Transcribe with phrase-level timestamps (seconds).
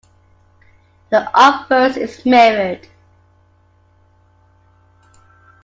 [1.11, 2.87] The obverse is mirrored.